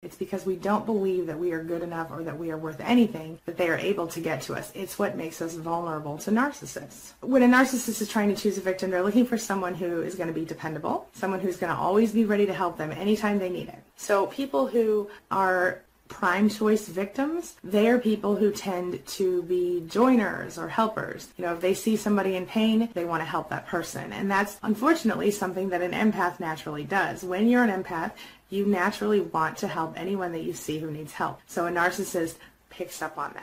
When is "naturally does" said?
26.40-27.22